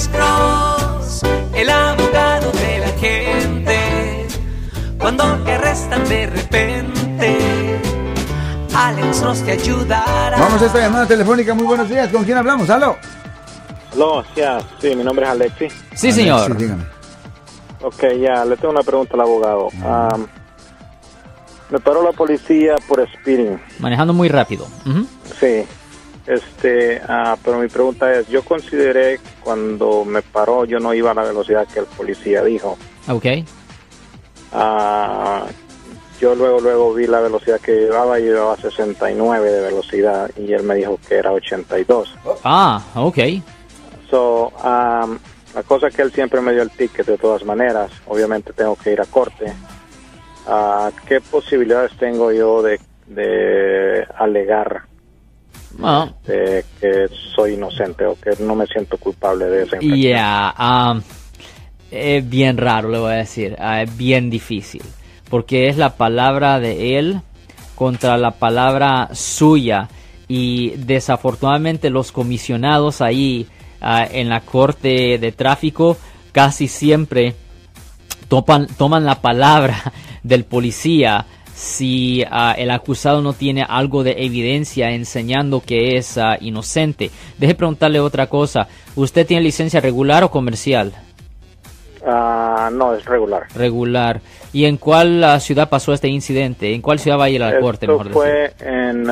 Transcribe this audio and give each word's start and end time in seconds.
Alex 0.00 0.08
Cross, 0.16 1.22
el 1.52 1.68
abogado 1.68 2.50
de 2.52 2.78
la 2.78 2.88
gente. 2.98 4.26
Cuando 4.98 5.24
te 5.44 5.52
arrestan 5.52 6.08
de 6.08 6.26
repente, 6.26 7.38
Alex 8.74 9.20
Cross 9.20 9.42
te 9.42 9.52
ayudará. 9.52 10.38
Vamos 10.38 10.62
a 10.62 10.66
esta 10.66 10.78
llamada 10.78 11.06
telefónica. 11.06 11.52
Muy 11.52 11.66
buenos 11.66 11.86
días. 11.90 12.08
¿Con 12.08 12.24
quién 12.24 12.38
hablamos? 12.38 12.70
¿Aló? 12.70 12.96
Aló, 13.92 14.24
ya, 14.34 14.58
sí, 14.80 14.96
mi 14.96 15.04
nombre 15.04 15.26
es 15.26 15.32
Alexi. 15.32 15.68
Sí, 15.94 16.12
señor. 16.12 16.46
Sí, 16.52 16.52
dígame. 16.56 16.84
Ok, 17.82 18.02
ya, 18.22 18.42
le 18.46 18.56
tengo 18.56 18.72
una 18.72 18.82
pregunta 18.82 19.12
al 19.16 19.20
abogado. 19.20 19.68
Me 21.68 21.78
paró 21.78 22.02
la 22.02 22.12
policía 22.12 22.76
por 22.88 23.06
speeding. 23.06 23.60
Manejando 23.78 24.14
muy 24.14 24.30
rápido. 24.30 24.66
Sí, 25.38 25.66
este, 26.26 27.00
ah, 27.08 27.36
pero 27.42 27.58
mi 27.58 27.68
pregunta 27.68 28.12
es, 28.12 28.28
yo 28.28 28.42
consideré 28.42 29.18
que 29.18 29.30
cuando 29.42 30.04
me 30.04 30.22
paró 30.22 30.64
yo 30.64 30.78
no 30.78 30.94
iba 30.94 31.10
a 31.10 31.14
la 31.14 31.24
velocidad 31.24 31.66
que 31.66 31.80
el 31.80 31.86
policía 31.86 32.44
dijo. 32.44 32.76
Ok. 33.08 33.26
Ah, 34.52 35.46
yo 36.20 36.34
luego 36.34 36.60
luego 36.60 36.94
vi 36.94 37.06
la 37.06 37.20
velocidad 37.20 37.60
que 37.60 37.72
llevaba 37.72 38.20
y 38.20 38.24
llevaba 38.24 38.56
69 38.56 39.50
de 39.50 39.60
velocidad 39.62 40.30
y 40.36 40.52
él 40.52 40.62
me 40.64 40.74
dijo 40.74 40.98
que 41.08 41.16
era 41.16 41.32
82. 41.32 42.14
Ah, 42.44 42.82
ok. 42.94 43.18
So, 44.10 44.52
um, 44.62 45.18
la 45.54 45.62
cosa 45.64 45.88
es 45.88 45.94
que 45.94 46.02
él 46.02 46.12
siempre 46.12 46.40
me 46.40 46.52
dio 46.52 46.62
el 46.62 46.70
ticket 46.70 47.06
de 47.06 47.16
todas 47.16 47.44
maneras. 47.44 47.90
Obviamente 48.06 48.52
tengo 48.52 48.76
que 48.76 48.92
ir 48.92 49.00
a 49.00 49.06
corte. 49.06 49.52
Ah, 50.46 50.90
¿Qué 51.06 51.20
posibilidades 51.20 51.96
tengo 51.96 52.32
yo 52.32 52.60
de, 52.60 52.78
de 53.06 54.06
alegar 54.18 54.89
Ah, 55.82 56.10
de 56.26 56.64
que 56.80 57.06
soy 57.34 57.54
inocente 57.54 58.04
o 58.04 58.16
que 58.18 58.30
no 58.42 58.54
me 58.54 58.66
siento 58.66 58.96
culpable 58.98 59.46
de 59.46 59.62
esa 59.62 59.76
infracción? 59.76 59.98
Yeah, 60.00 60.54
um, 60.58 61.02
es 61.90 62.28
bien 62.28 62.56
raro, 62.56 62.88
le 62.88 62.98
voy 62.98 63.12
a 63.12 63.16
decir. 63.16 63.56
ah, 63.58 63.82
es 63.82 63.96
bien 63.96 64.30
difícil. 64.30 64.82
Porque 65.28 65.68
es 65.68 65.76
la 65.76 65.96
palabra 65.96 66.58
de 66.58 66.98
él 66.98 67.20
contra 67.76 68.18
la 68.18 68.32
palabra 68.32 69.10
suya. 69.12 69.88
Y 70.28 70.70
desafortunadamente 70.76 71.90
los 71.90 72.12
comisionados 72.12 73.00
ahí 73.00 73.46
ah, 73.80 74.06
en 74.10 74.28
la 74.28 74.40
corte 74.40 75.18
de 75.18 75.32
tráfico 75.32 75.96
casi 76.32 76.68
siempre 76.68 77.34
topan- 78.28 78.68
toman 78.76 79.04
la 79.04 79.20
palabra 79.20 79.92
del 80.22 80.44
policía 80.44 81.26
si 81.60 82.24
ah, 82.30 82.54
el 82.56 82.70
acusado 82.70 83.20
no 83.20 83.34
tiene 83.34 83.62
algo 83.68 84.02
de 84.02 84.12
evidencia 84.24 84.92
enseñando 84.92 85.60
que 85.60 85.98
es 85.98 86.16
ah, 86.16 86.38
inocente. 86.40 87.10
Deje 87.36 87.54
preguntarle 87.54 88.00
otra 88.00 88.28
cosa. 88.28 88.66
¿Usted 88.96 89.26
tiene 89.26 89.42
licencia 89.42 89.78
regular 89.78 90.24
o 90.24 90.30
comercial? 90.30 90.94
Ah, 92.06 92.70
no, 92.72 92.94
es 92.94 93.04
regular. 93.04 93.46
Regular. 93.54 94.22
¿Y 94.54 94.64
en 94.64 94.78
cuál 94.78 95.38
ciudad 95.42 95.68
pasó 95.68 95.92
este 95.92 96.08
incidente? 96.08 96.72
¿En 96.74 96.80
cuál 96.80 96.98
ciudad 96.98 97.18
va 97.18 97.24
a 97.24 97.30
ir 97.30 97.42
a 97.42 97.50
la 97.52 97.60
corte? 97.60 97.84
Esto 97.84 97.98
Mejor 98.04 98.06
decir? 98.06 98.54
fue 98.58 98.66
en... 98.66 99.04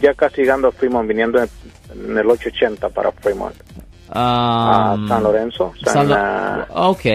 ya 0.00 0.14
casi 0.14 0.42
llegando 0.42 0.68
a 0.68 0.72
Fremont, 0.72 1.08
viniendo 1.08 1.42
en, 1.42 1.48
en 1.94 2.16
el 2.16 2.30
880 2.30 2.88
para 2.90 3.10
Fremont. 3.10 3.56
a 4.08 4.96
San 5.08 5.22
Lorenzo. 5.24 5.72
San, 5.84 5.94
San 5.94 6.08
Lo- 6.08 6.90
ok. 6.90 7.06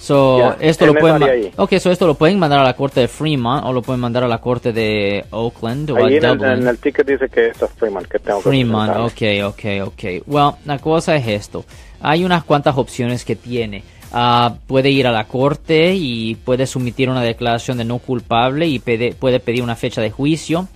So, 0.00 0.56
esto 0.60 0.86
lo 0.86 0.94
pueden 0.94 1.16
área 1.22 1.26
ma- 1.28 1.32
ahí. 1.34 1.52
Ok, 1.56 1.74
so 1.78 1.90
esto 1.90 2.06
lo 2.06 2.14
pueden 2.14 2.38
mandar 2.38 2.58
a 2.60 2.64
la 2.64 2.72
corte 2.74 3.00
de 3.00 3.08
Fremont 3.08 3.62
o 3.66 3.72
lo 3.72 3.82
pueden 3.82 4.00
mandar 4.00 4.24
a 4.24 4.28
la 4.28 4.38
corte 4.38 4.72
de 4.72 5.26
Oakland 5.30 5.90
o 5.90 5.96
ahí 5.98 6.14
a 6.14 6.16
en 6.18 6.24
el, 6.24 6.38
Dublin. 6.38 6.52
en 6.62 6.68
el 6.68 6.78
ticket 6.78 7.06
dice 7.06 7.28
que 7.28 7.48
es 7.48 7.62
a 7.62 7.68
Fremont 7.68 8.06
que 8.08 8.18
tengo 8.18 8.38
que 8.38 8.48
Fremont, 8.48 8.90
presentarme. 8.90 9.44
ok, 9.50 9.84
ok, 9.84 9.88
ok. 9.88 10.26
Well, 10.26 10.52
la 10.64 10.78
cosa 10.78 11.16
es 11.16 11.28
esto. 11.28 11.66
Hay 12.00 12.24
unas 12.24 12.44
cuantas 12.44 12.78
opciones 12.78 13.26
que 13.26 13.36
tiene. 13.36 13.82
Ah, 14.12 14.54
puede 14.66 14.88
ir 14.90 15.06
a 15.06 15.12
la 15.12 15.24
corte 15.28 15.94
y 15.94 16.34
puede 16.34 16.66
sumitir 16.66 17.10
una 17.10 17.20
declaración 17.22 17.76
de 17.76 17.84
no 17.84 17.98
culpable 17.98 18.66
y 18.66 18.78
pede- 18.78 19.12
puede 19.14 19.38
pedir 19.38 19.62
una 19.62 19.76
fecha 19.76 20.00
de 20.00 20.10
juicio. 20.10 20.66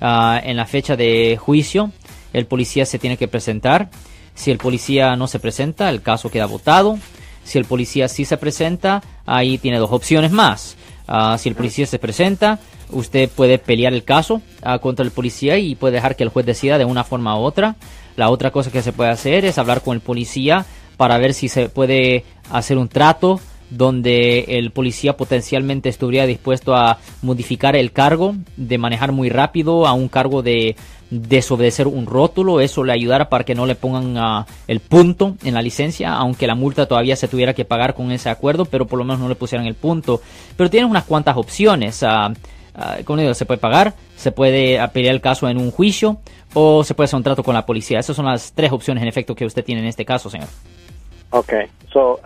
Ah, 0.00 0.40
en 0.42 0.56
la 0.56 0.64
fecha 0.64 0.96
de 0.96 1.36
juicio, 1.38 1.90
el 2.32 2.46
policía 2.46 2.86
se 2.86 2.98
tiene 2.98 3.18
que 3.18 3.28
presentar. 3.28 3.90
Si 4.34 4.50
el 4.50 4.56
policía 4.56 5.14
no 5.16 5.26
se 5.26 5.38
presenta, 5.38 5.90
el 5.90 6.00
caso 6.00 6.30
queda 6.30 6.46
votado. 6.46 6.98
Si 7.44 7.58
el 7.58 7.64
policía 7.64 8.08
sí 8.08 8.24
se 8.24 8.36
presenta, 8.36 9.02
ahí 9.26 9.58
tiene 9.58 9.78
dos 9.78 9.90
opciones 9.92 10.30
más. 10.30 10.76
Ah, 11.08 11.36
si 11.38 11.48
el 11.48 11.54
policía 11.54 11.86
se 11.86 11.98
presenta, 11.98 12.58
usted 12.90 13.28
puede 13.28 13.58
pelear 13.58 13.92
el 13.92 14.04
caso 14.04 14.42
ah, 14.62 14.78
contra 14.78 15.04
el 15.04 15.10
policía 15.10 15.58
y 15.58 15.74
puede 15.74 15.94
dejar 15.94 16.16
que 16.16 16.22
el 16.22 16.28
juez 16.28 16.46
decida 16.46 16.78
de 16.78 16.84
una 16.84 17.04
forma 17.04 17.36
u 17.38 17.42
otra. 17.42 17.76
La 18.16 18.30
otra 18.30 18.50
cosa 18.50 18.70
que 18.70 18.82
se 18.82 18.92
puede 18.92 19.10
hacer 19.10 19.44
es 19.44 19.58
hablar 19.58 19.82
con 19.82 19.94
el 19.94 20.00
policía 20.00 20.66
para 20.96 21.18
ver 21.18 21.34
si 21.34 21.48
se 21.48 21.68
puede 21.68 22.24
hacer 22.50 22.78
un 22.78 22.88
trato 22.88 23.40
donde 23.70 24.40
el 24.48 24.70
policía 24.72 25.16
potencialmente 25.16 25.88
estuviera 25.88 26.26
dispuesto 26.26 26.74
a 26.74 26.98
modificar 27.22 27.76
el 27.76 27.92
cargo 27.92 28.34
de 28.56 28.78
manejar 28.78 29.12
muy 29.12 29.30
rápido 29.30 29.86
a 29.86 29.92
un 29.92 30.08
cargo 30.08 30.42
de 30.42 30.76
desobedecer 31.10 31.88
un 31.88 32.06
rótulo, 32.06 32.60
eso 32.60 32.84
le 32.84 32.92
ayudara 32.92 33.28
para 33.28 33.44
que 33.44 33.54
no 33.54 33.66
le 33.66 33.74
pongan 33.74 34.16
ah, 34.16 34.46
el 34.68 34.80
punto 34.80 35.36
en 35.42 35.54
la 35.54 35.62
licencia, 35.62 36.14
aunque 36.14 36.46
la 36.46 36.54
multa 36.54 36.86
todavía 36.86 37.16
se 37.16 37.28
tuviera 37.28 37.52
que 37.52 37.64
pagar 37.64 37.94
con 37.94 38.12
ese 38.12 38.30
acuerdo, 38.30 38.64
pero 38.64 38.86
por 38.86 38.98
lo 38.98 39.04
menos 39.04 39.20
no 39.20 39.28
le 39.28 39.34
pusieran 39.34 39.66
el 39.66 39.74
punto. 39.74 40.20
Pero 40.56 40.70
tienen 40.70 40.88
unas 40.88 41.04
cuantas 41.04 41.36
opciones. 41.36 42.02
ah, 42.04 42.32
ah, 42.74 42.96
como 43.04 43.20
digo, 43.20 43.34
se 43.34 43.44
puede 43.44 43.58
pagar, 43.58 43.94
se 44.16 44.30
puede 44.30 44.78
pelear 44.90 45.14
el 45.14 45.20
caso 45.20 45.48
en 45.48 45.58
un 45.58 45.72
juicio 45.72 46.18
o 46.54 46.84
se 46.84 46.94
puede 46.94 47.06
hacer 47.06 47.16
un 47.16 47.24
trato 47.24 47.42
con 47.42 47.54
la 47.54 47.66
policía. 47.66 47.98
Esas 47.98 48.14
son 48.14 48.26
las 48.26 48.52
tres 48.52 48.70
opciones 48.70 49.02
en 49.02 49.08
efecto 49.08 49.34
que 49.34 49.44
usted 49.44 49.64
tiene 49.64 49.80
en 49.80 49.88
este 49.88 50.04
caso, 50.04 50.30
señor. 50.30 50.48
Ok, 51.30 51.52
so, 51.92 52.20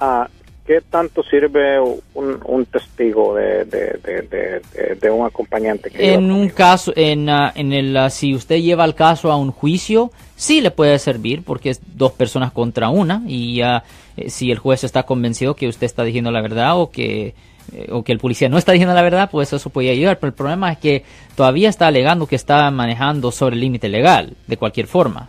¿qué 0.66 0.80
tanto 0.80 1.22
sirve 1.22 1.78
un, 1.80 2.40
un 2.44 2.66
testigo 2.66 3.34
de, 3.34 3.64
de, 3.64 5.10
un 5.10 5.26
acompañante? 5.26 5.90
Que 5.90 6.14
En 6.14 6.30
un 6.30 6.48
caso, 6.48 6.92
en, 6.96 7.28
ah, 7.28 7.52
en 7.54 7.72
el, 7.72 7.96
ah, 7.96 8.10
si 8.10 8.34
usted 8.34 8.56
lleva 8.56 8.84
el 8.84 8.94
caso 8.94 9.30
a 9.30 9.36
un 9.36 9.50
juicio, 9.50 10.10
sí 10.36 10.60
le 10.60 10.70
puede 10.70 10.98
servir 10.98 11.42
porque 11.44 11.70
es 11.70 11.80
dos 11.96 12.12
personas 12.12 12.52
contra 12.52 12.88
una 12.88 13.22
y 13.26 13.60
eh, 13.62 13.80
si 14.28 14.50
el 14.50 14.58
juez 14.58 14.84
está 14.84 15.04
convencido 15.04 15.54
que 15.54 15.68
usted 15.68 15.86
está 15.86 16.02
diciendo 16.04 16.30
la 16.30 16.40
verdad 16.40 16.80
o 16.80 16.90
que 16.90 17.34
eh, 17.72 17.88
o 17.90 18.02
que 18.02 18.12
el 18.12 18.18
policía 18.18 18.48
no 18.48 18.58
está 18.58 18.72
diciendo 18.72 18.94
la 18.94 19.02
verdad, 19.02 19.30
pues 19.30 19.52
eso 19.52 19.70
puede 19.70 19.90
ayudar. 19.90 20.18
Pero 20.18 20.28
el 20.28 20.34
problema 20.34 20.72
es 20.72 20.78
que 20.78 21.04
todavía 21.34 21.68
está 21.68 21.86
alegando 21.86 22.26
que 22.26 22.36
está 22.36 22.70
manejando 22.70 23.32
sobre 23.32 23.54
el 23.54 23.60
límite 23.60 23.88
legal, 23.88 24.34
de 24.46 24.56
cualquier 24.56 24.86
forma. 24.86 25.28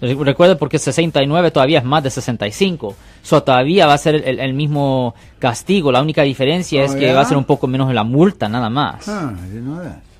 Ok. 0.00 0.08
Re- 0.18 0.24
Recuerde 0.24 0.56
porque 0.56 0.78
69 0.78 1.50
todavía 1.50 1.78
es 1.78 1.84
más 1.84 2.02
de 2.02 2.10
65. 2.10 2.94
So, 3.22 3.42
todavía 3.42 3.86
va 3.86 3.94
a 3.94 3.98
ser 3.98 4.14
el, 4.16 4.40
el 4.40 4.54
mismo 4.54 5.14
castigo. 5.38 5.90
La 5.92 6.00
única 6.02 6.22
diferencia 6.22 6.82
Oh, 6.82 6.84
es 6.84 6.94
que 6.94 7.06
¿ya? 7.06 7.14
va 7.14 7.20
a 7.22 7.24
ser 7.24 7.36
un 7.36 7.44
poco 7.44 7.66
menos 7.66 7.92
la 7.92 8.04
multa, 8.04 8.48
nada 8.48 8.70
más. 8.70 9.08
Ah, 9.08 9.32